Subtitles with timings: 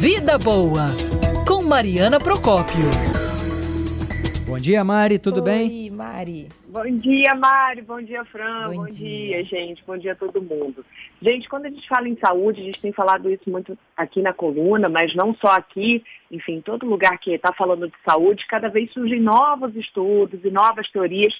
[0.00, 0.96] Vida Boa,
[1.46, 2.84] com Mariana Procópio.
[4.46, 5.68] Bom dia, Mari, tudo Oi, bem?
[5.84, 6.48] Oi, Mari.
[6.66, 7.82] Bom dia, Mari.
[7.82, 8.68] Bom dia, Fran.
[8.70, 9.42] Bom Bom, dia.
[9.42, 9.44] dia.
[9.44, 9.84] gente.
[9.86, 10.82] Bom dia a todo mundo.
[11.20, 14.32] Gente, quando a gente fala em saúde, a gente tem falado isso muito aqui na
[14.32, 18.90] coluna, mas não só aqui, enfim, todo lugar que está falando de saúde, cada vez
[18.92, 21.34] surgem novos estudos e novas teorias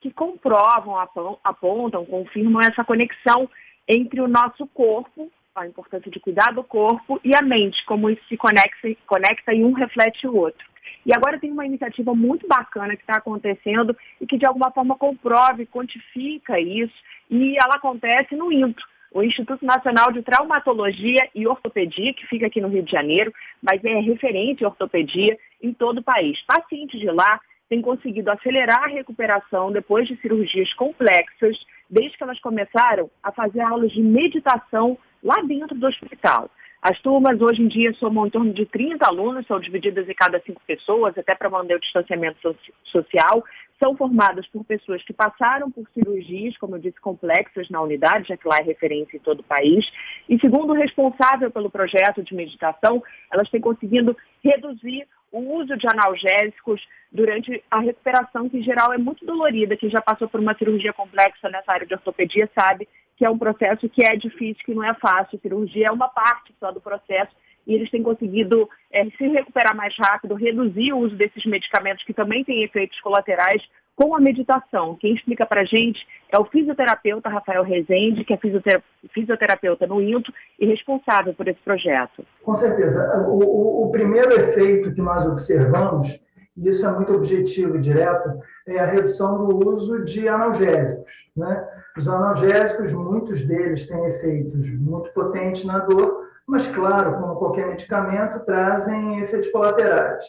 [0.00, 3.48] que comprovam, apon- apontam, confirmam essa conexão
[3.88, 8.22] entre o nosso corpo, a importância de cuidar do corpo, e a mente, como isso
[8.28, 10.66] se conecta, conecta e um reflete o outro.
[11.04, 14.96] E agora tem uma iniciativa muito bacana que está acontecendo e que de alguma forma
[14.96, 16.94] comprova e quantifica isso,
[17.30, 22.60] e ela acontece no INTRO, o Instituto Nacional de Traumatologia e Ortopedia, que fica aqui
[22.60, 26.40] no Rio de Janeiro, mas é referente em ortopedia em todo o país.
[26.46, 27.38] Pacientes de lá
[27.68, 31.58] têm conseguido acelerar a recuperação depois de cirurgias complexas,
[31.90, 36.50] desde que elas começaram a fazer aulas de meditação lá dentro do hospital.
[36.82, 40.40] As turmas hoje em dia somam em torno de 30 alunos, são divididas em cada
[40.40, 43.44] cinco pessoas, até para manter o distanciamento so- social.
[43.80, 48.36] São formadas por pessoas que passaram por cirurgias, como eu disse, complexas na unidade, já
[48.36, 49.88] que lá é referência em todo o país.
[50.28, 53.00] E segundo o responsável pelo projeto de meditação,
[53.32, 58.98] elas têm conseguido reduzir o uso de analgésicos durante a recuperação, que em geral é
[58.98, 59.76] muito dolorida.
[59.76, 63.38] Quem já passou por uma cirurgia complexa nessa área de ortopedia sabe que é um
[63.38, 65.38] processo que é difícil, que não é fácil.
[65.38, 67.30] A cirurgia é uma parte só do processo
[67.66, 72.12] e eles têm conseguido eh, se recuperar mais rápido, reduzir o uso desses medicamentos que
[72.12, 73.62] também têm efeitos colaterais
[73.94, 74.96] com a meditação.
[74.96, 80.00] Quem explica para a gente é o fisioterapeuta Rafael Rezende, que é fisiotera- fisioterapeuta no
[80.00, 82.24] INTO e responsável por esse projeto.
[82.42, 83.26] Com certeza.
[83.28, 86.18] O, o- o primeiro efeito que nós observamos,
[86.56, 88.30] e isso é muito objetivo e direto,
[88.66, 91.10] é a redução do uso de analgésicos.
[91.36, 91.66] Né?
[91.96, 98.40] Os analgésicos, muitos deles têm efeitos muito potentes na dor, mas, claro, como qualquer medicamento,
[98.40, 100.24] trazem efeitos colaterais.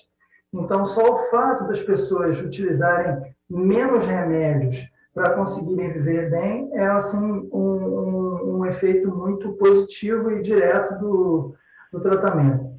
[0.53, 7.49] Então, só o fato das pessoas utilizarem menos remédios para conseguirem viver bem é, assim,
[7.51, 11.53] um, um- um efeito muito positivo e direto do,
[11.91, 12.72] do tratamento.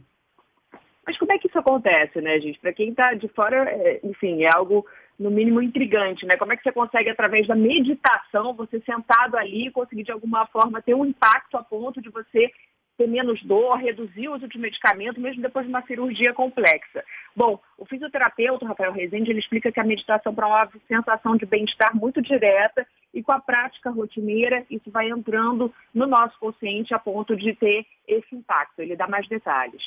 [1.07, 2.59] Mas como é que isso acontece, né, gente?
[2.59, 4.87] Para quem está de fora, é, enfim, é algo
[5.19, 6.37] no mínimo intrigante, né?
[6.37, 10.83] Como é que você consegue, através da meditação, você sentado ali, conseguir de alguma forma
[10.83, 12.51] ter um impacto a ponto de você
[12.97, 17.05] ter menos dor, reduzir o uso de medicamento, mesmo depois de uma cirurgia complexa.
[17.35, 22.23] Bom, o fisioterapeuta Rafael Rezende, ele explica que a meditação promove sensação de bem-estar muito
[22.23, 27.55] direta e com a prática rotineira, isso vai entrando no nosso consciente a ponto de
[27.55, 28.81] ter esse impacto.
[28.81, 29.83] Ele dá mais detalhes.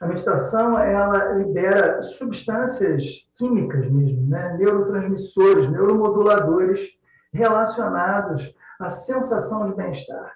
[0.00, 4.56] A meditação ela libera substâncias químicas mesmo, né?
[4.58, 6.98] neurotransmissores, neuromoduladores
[7.32, 10.32] relacionados à sensação de bem-estar.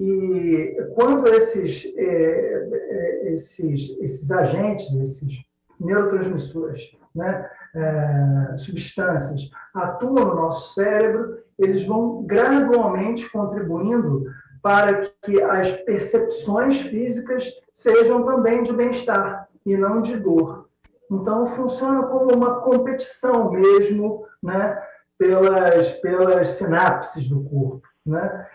[0.00, 5.44] E quando esses, eh, eh, esses, esses agentes, esses
[5.78, 14.24] neurotransmissores, né, eh, substâncias, atuam no nosso cérebro, eles vão gradualmente contribuindo
[14.62, 20.68] para que as percepções físicas sejam também de bem-estar e não de dor.
[21.10, 24.80] Então, funciona como uma competição mesmo, né,
[25.18, 28.46] pelas, pelas sinapses do corpo, né?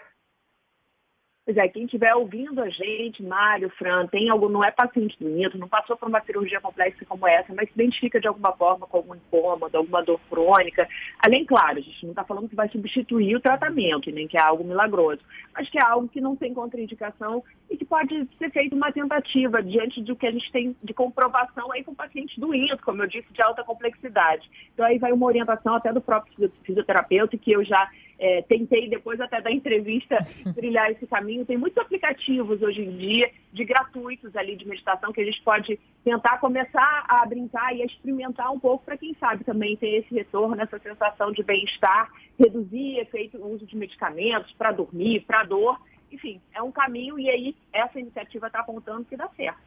[1.45, 5.29] Pois é, quem estiver ouvindo a gente, Mário, Fran, tem algum, não é paciente do
[5.29, 8.87] INTO, não passou por uma cirurgia complexa como essa, mas se identifica de alguma forma
[8.87, 10.87] com algum incômodo, alguma dor crônica.
[11.23, 14.41] Além, claro, a gente não está falando que vai substituir o tratamento, nem que é
[14.41, 15.21] algo milagroso,
[15.53, 19.61] mas que é algo que não tem contraindicação e que pode ser feita uma tentativa
[19.61, 23.07] diante do que a gente tem de comprovação aí com pacientes do INTO, como eu
[23.07, 24.49] disse, de alta complexidade.
[24.73, 29.19] Então aí vai uma orientação até do próprio fisioterapeuta que eu já é, tentei, depois
[29.19, 30.17] até da entrevista,
[30.55, 31.45] trilhar esse caminho.
[31.45, 35.79] Tem muitos aplicativos hoje em dia de gratuitos ali de meditação que a gente pode
[36.03, 40.13] tentar começar a brincar e a experimentar um pouco para quem sabe também ter esse
[40.13, 45.79] retorno, essa sensação de bem-estar, reduzir efeito o uso de medicamentos para dormir, para dor.
[46.15, 49.59] Enfim, é um caminho e aí essa iniciativa está apontando que dá certo.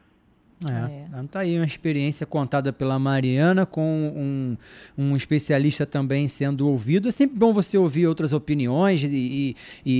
[0.66, 4.56] É, tá aí uma experiência contada pela Mariana com um,
[4.96, 7.06] um especialista também sendo ouvido.
[7.06, 9.56] É sempre bom você ouvir outras opiniões e, e,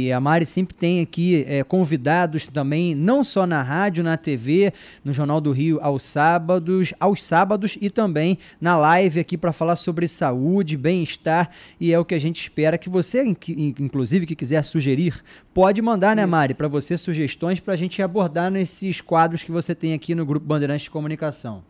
[0.06, 4.72] e a Mari sempre tem aqui é, convidados também, não só na rádio, na TV,
[5.05, 9.76] no Jornal do Rio aos sábados, aos sábados e também na live aqui para falar
[9.76, 11.50] sobre saúde, bem-estar.
[11.81, 15.22] E é o que a gente espera que você, inclusive, que quiser sugerir,
[15.54, 19.72] pode mandar, né, Mari, para você sugestões para a gente abordar nesses quadros que você
[19.72, 21.62] tem aqui no grupo Bandeirantes de Comunicação.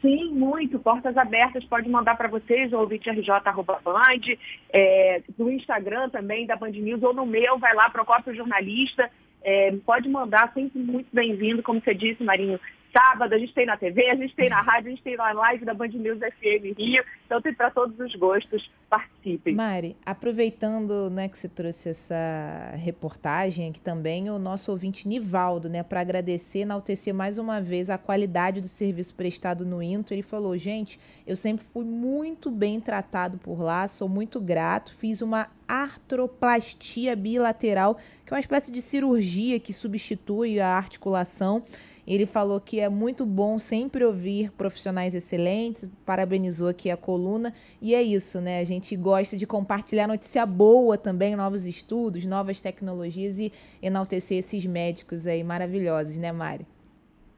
[0.00, 0.78] Sim, muito.
[0.78, 4.38] Portas abertas, pode mandar para vocês, ou ouvinterj.band,
[4.72, 9.08] é, no Instagram também da Band News, ou no meu, vai lá, Procópio Jornalista,
[9.42, 12.58] é, pode mandar, sempre muito bem-vindo, como você disse, Marinho,
[12.92, 15.32] sábado, a gente tem na TV, a gente tem na rádio, a gente tem na
[15.32, 19.54] live da Band News FM Rio, então tem para todos os gostos, participem.
[19.54, 25.82] Mari, aproveitando né, que você trouxe essa reportagem aqui também, o nosso ouvinte Nivaldo, né,
[25.82, 30.56] para agradecer, enaltecer mais uma vez a qualidade do serviço prestado no Into, ele falou,
[30.56, 37.14] gente, eu sempre fui muito bem tratado por lá, sou muito grato, fiz uma artroplastia
[37.14, 37.96] bilateral,
[38.26, 41.62] que é uma espécie de cirurgia que substitui a articulação,
[42.06, 47.54] ele falou que é muito bom sempre ouvir profissionais excelentes, parabenizou aqui a coluna.
[47.80, 48.60] E é isso, né?
[48.60, 53.52] A gente gosta de compartilhar notícia boa também, novos estudos, novas tecnologias e
[53.82, 56.66] enaltecer esses médicos aí maravilhosos, né, Mari?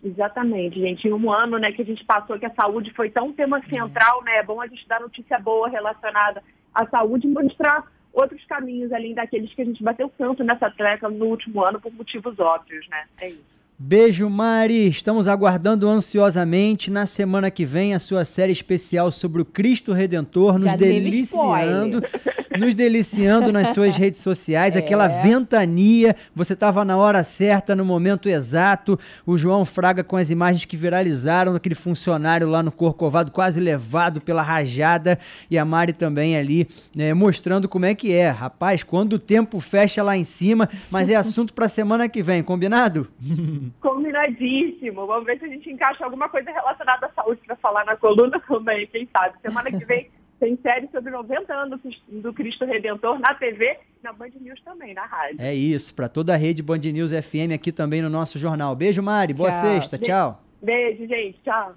[0.03, 1.07] Exatamente, gente.
[1.07, 4.23] Em um ano né, que a gente passou que a saúde foi tão tema central,
[4.25, 4.39] né?
[4.39, 6.43] É bom a gente dar notícia boa relacionada
[6.75, 11.09] à saúde e mostrar outros caminhos além daqueles que a gente bateu tanto nessa treca
[11.09, 13.05] no último ano por motivos óbvios, né?
[13.21, 13.62] É isso.
[13.85, 14.87] Beijo, Mari.
[14.87, 16.89] Estamos aguardando ansiosamente.
[16.89, 22.01] Na semana que vem a sua série especial sobre o Cristo Redentor, nos deliciando,
[22.59, 24.79] nos deliciando nas suas redes sociais, é.
[24.79, 26.15] aquela ventania.
[26.35, 28.99] Você estava na hora certa, no momento exato.
[29.27, 34.21] O João Fraga com as imagens que viralizaram aquele funcionário lá no Corcovado, quase levado
[34.21, 35.19] pela rajada,
[35.51, 38.29] e a Mari também ali né, mostrando como é que é.
[38.29, 42.43] Rapaz, quando o tempo fecha lá em cima, mas é assunto para semana que vem,
[42.43, 43.09] combinado?
[43.81, 45.07] Combinadíssimo.
[45.07, 48.41] Vamos ver se a gente encaixa alguma coisa relacionada à saúde para falar na coluna
[48.41, 49.37] também, quem sabe.
[49.43, 50.11] Semana que vem
[50.43, 54.93] tem série sobre 90 anos do Cristo Redentor na TV e na Band News também,
[54.93, 55.37] na rádio.
[55.39, 58.75] É isso, para toda a rede Band News FM aqui também no nosso jornal.
[58.75, 59.35] Beijo, Mari.
[59.35, 59.61] Boa tchau.
[59.61, 59.97] sexta.
[59.99, 60.43] Tchau.
[60.61, 61.39] Beijo, gente.
[61.45, 61.77] Tchau.